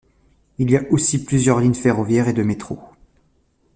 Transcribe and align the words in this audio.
Il 0.57 0.71
y 0.71 0.79
aussi 0.79 1.25
plusieurs 1.25 1.59
lignes 1.59 1.75
ferroviaires 1.75 2.27
et 2.27 2.33
de 2.33 2.41
métro. 2.41 2.79